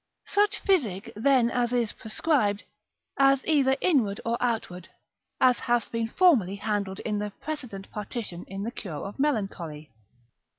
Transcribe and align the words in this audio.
Such 0.25 0.57
physic 0.57 1.13
then 1.15 1.51
as 1.51 1.71
is 1.71 1.91
prescribed, 1.93 2.63
is 3.19 3.39
either 3.45 3.77
inward 3.81 4.19
or 4.25 4.35
outward, 4.41 4.89
as 5.39 5.59
hath 5.59 5.91
been 5.91 6.07
formerly 6.07 6.55
handled 6.55 6.99
in 7.01 7.19
the 7.19 7.31
precedent 7.39 7.87
partition 7.91 8.43
in 8.47 8.63
the 8.63 8.71
cure 8.71 9.05
of 9.05 9.19
melancholy. 9.19 9.91